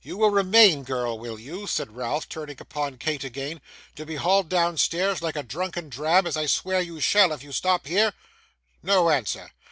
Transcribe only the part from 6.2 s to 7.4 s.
as I swear you shall